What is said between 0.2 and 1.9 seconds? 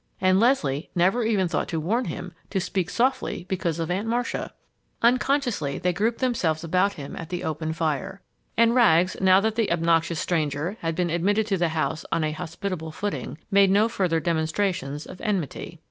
Leslie never even thought to